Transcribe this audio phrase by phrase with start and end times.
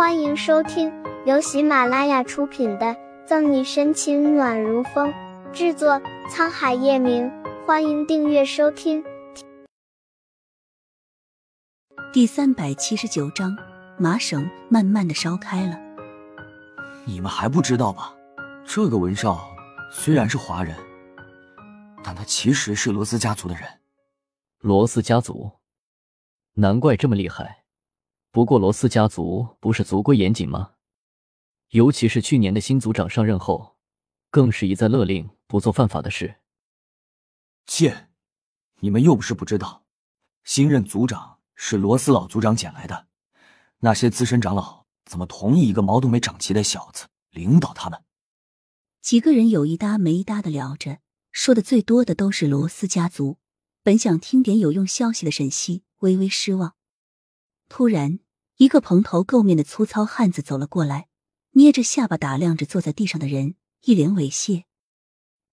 [0.00, 0.90] 欢迎收听
[1.26, 2.86] 由喜马拉雅出品的
[3.26, 5.12] 《赠你深情暖如风》，
[5.52, 7.30] 制作沧海夜明。
[7.66, 9.04] 欢迎订阅收听。
[12.14, 13.54] 第三百七十九章，
[13.98, 15.78] 麻绳慢慢的烧开了。
[17.04, 18.14] 你们还不知道吧？
[18.64, 19.50] 这个文少
[19.92, 20.74] 虽然是华人，
[22.02, 23.64] 但他其实是罗斯家族的人。
[24.60, 25.58] 罗斯家族，
[26.54, 27.59] 难怪这么厉害。
[28.32, 30.74] 不过罗斯家族不是族规严谨吗？
[31.70, 33.76] 尤其是去年的新族长上任后，
[34.30, 36.36] 更是一再勒令不做犯法的事。
[37.66, 38.08] 切，
[38.80, 39.84] 你们又不是不知道，
[40.44, 43.08] 新任族长是罗斯老族长捡来的，
[43.80, 48.04] 那些资深长老怎么同意一个毛都没长齐的小子领导他们？
[49.00, 50.98] 几个人有一搭没一搭的聊着，
[51.32, 53.38] 说的最多的都是罗斯家族。
[53.82, 56.74] 本想听点有用消息的沈西微微失望。
[57.68, 58.18] 突然，
[58.60, 61.08] 一个蓬头垢面的粗糙汉子走了过来，
[61.52, 64.64] 捏着下巴打量着坐在地上的人，一脸猥亵。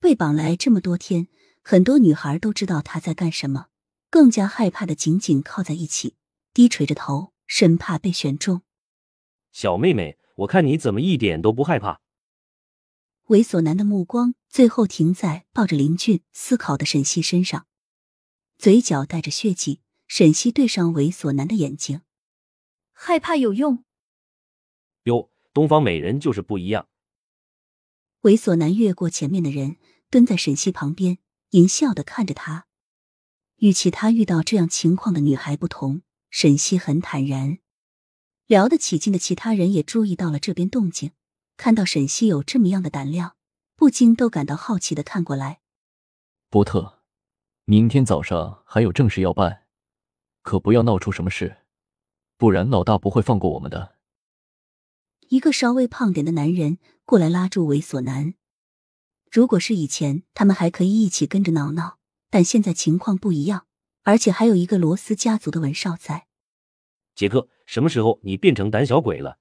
[0.00, 1.28] 被绑来这么多天，
[1.60, 3.66] 很多女孩都知道他在干什么，
[4.08, 6.16] 更加害怕的紧紧靠在一起，
[6.54, 8.62] 低垂着头，生怕被选中。
[9.52, 12.00] 小妹妹，我看你怎么一点都不害怕？
[13.26, 17.66] 猥琐男的目光最后停在抱着林俊思考的沈西身上。
[18.56, 22.00] 嘴角带着血迹，沈西对上猥琐男的眼睛，
[22.94, 23.84] 害怕有用？
[25.02, 26.88] 哟，东方美人就是不一样。
[28.22, 29.76] 猥琐男越过前面的人，
[30.08, 31.18] 蹲在沈西旁边，
[31.50, 32.66] 淫笑的看着他。
[33.56, 36.00] 与其他遇到这样情况的女孩不同，
[36.30, 37.58] 沈西很坦然。
[38.46, 41.12] 聊得起劲的其他人也注意到了这边动静，
[41.56, 43.36] 看到沈西有这么样的胆量，
[43.76, 45.60] 不禁都感到好奇的看过来。
[46.48, 47.00] 波特。
[47.66, 49.62] 明天早上还有正事要办，
[50.42, 51.63] 可不要闹出什么事，
[52.36, 53.96] 不然老大不会放过我们的。
[55.28, 58.34] 一个稍微胖点的男人过来拉住猥琐男。
[59.30, 61.98] 如果是以前，他们还可以一起跟着闹闹，
[62.30, 63.66] 但现在情况不一样，
[64.02, 66.26] 而且还有一个罗斯家族的文少在。
[67.14, 69.38] 杰克，什么时候你变成胆小鬼了？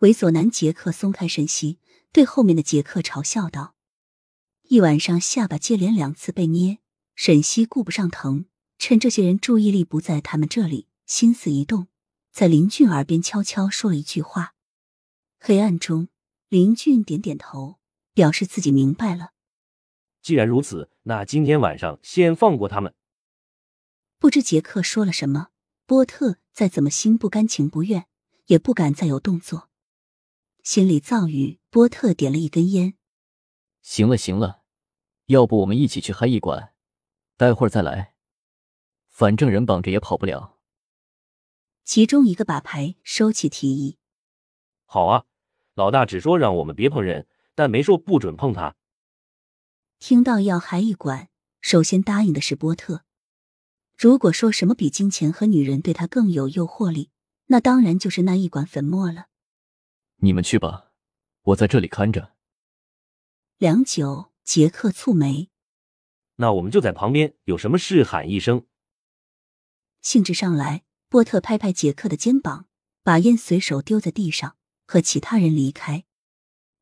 [0.00, 1.78] 猥琐男杰克松开沈西，
[2.12, 3.74] 对后面的杰克嘲笑道
[4.68, 6.78] ：“一晚上下巴接连两次被捏。”
[7.14, 8.44] 沈西顾不上疼，
[8.78, 11.86] 趁这些人注意力不在他们这里，心思一动，
[12.32, 14.54] 在林俊耳边悄悄说了一句话。
[15.38, 16.08] 黑暗中，
[16.48, 17.78] 林俊点点头，
[18.12, 19.30] 表示自己明白了。
[20.20, 22.92] 既然如此，那今天晚上先放过他们。
[24.18, 25.50] 不知杰克说了什么，
[25.86, 28.08] 波特再怎么心不甘情不愿，
[28.46, 29.68] 也不敢再有动作。
[30.64, 32.94] 心里躁郁，波特点了一根烟。
[33.80, 34.64] 行了行了，
[35.26, 36.74] 要不我们一起去嗨艺馆？
[37.36, 38.14] 待会儿再来，
[39.08, 40.55] 反正人绑着也跑不了。
[41.86, 43.96] 其中一个把牌收起提议
[44.86, 45.24] ：“好啊，
[45.74, 48.74] 老大只说让我们别碰人，但没说不准碰他。”
[50.00, 51.28] 听到要还一管，
[51.60, 53.04] 首先答应的是波特。
[53.96, 57.10] 如果说什么比金钱和女人对他更有诱惑力，
[57.46, 59.28] 那当然就是那一管粉末了。
[60.16, 60.90] 你们去吧，
[61.42, 62.34] 我在这里看着。
[63.58, 65.50] 良久，杰克蹙眉。
[66.34, 68.66] 那我们就在旁边，有什么事喊一声。
[70.02, 70.84] 兴致上来，
[71.16, 72.66] 波特拍拍杰克的肩膀，
[73.02, 76.04] 把烟随手丢在地上，和其他人离开。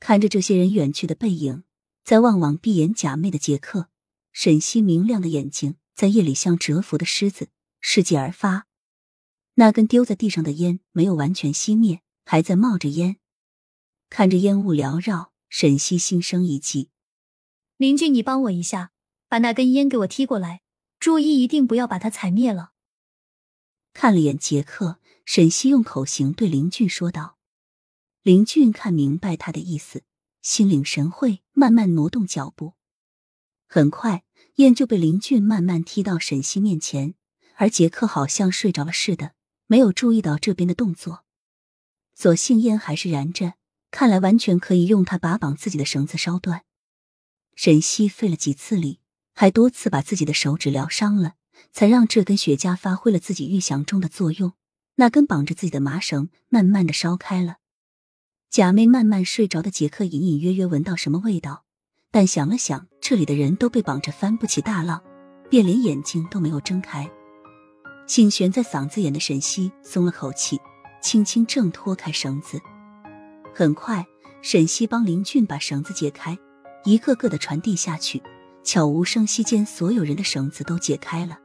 [0.00, 1.62] 看着这些人远去的背影，
[2.02, 3.88] 再望望闭眼假寐的杰克，
[4.32, 7.50] 沈西明亮的眼睛在夜里像蛰伏的狮子，
[7.80, 8.66] 伺机而发。
[9.54, 13.18] 那根丢在地上的烟没有完全熄灭，还在冒着烟。
[14.10, 16.90] 看着烟雾缭绕，沈西心生一计
[17.78, 18.90] ：“林俊，你帮我一下。”
[19.30, 20.62] 把那根烟给我踢过来，
[20.98, 22.72] 注意一定不要把它踩灭了。
[23.98, 27.38] 看了眼杰克，沈西用口型对林俊说道。
[28.20, 30.02] 林俊看明白他的意思，
[30.42, 32.74] 心领神会，慢慢挪动脚步。
[33.66, 34.22] 很快，
[34.56, 37.14] 烟就被林俊慢慢踢到沈西面前，
[37.54, 39.32] 而杰克好像睡着了似的，
[39.66, 41.24] 没有注意到这边的动作。
[42.14, 43.54] 所幸烟还是燃着，
[43.90, 46.66] 看来完全可以用它把绑自己的绳子烧断。
[47.54, 49.00] 沈西费了几次力。
[49.38, 51.34] 还多次把自己的手指疗伤了，
[51.72, 54.52] 才让这根雪茄发挥了自己预想中的作用。
[54.96, 57.56] 那根绑着自己的麻绳慢慢的烧开了。
[58.48, 61.64] 假寐慢慢睡着的杰克隐隐约约闻到什么味道，
[62.10, 65.02] 但想了想，这里的人都被绑着翻不起大浪，
[65.50, 67.10] 便连眼睛都没有睁开。
[68.06, 70.58] 心悬在嗓子眼的沈西松了口气，
[71.02, 72.58] 轻轻挣脱开绳子。
[73.54, 74.06] 很快，
[74.40, 76.38] 沈西帮林俊把绳子解开，
[76.84, 78.22] 一个个的传递下去。
[78.64, 81.38] 悄无声息间，所有人的绳子都解开了。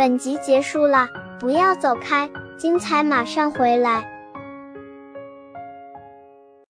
[0.00, 2.26] 本集结束了，不要走开，
[2.56, 4.02] 精彩马上回来。